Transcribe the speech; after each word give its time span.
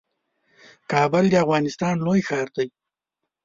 کابل 0.91 1.23
د 1.31 1.35
افغانستان 1.43 1.95
لوی 2.05 2.21
ښار 2.27 2.47
دئ 2.55 2.67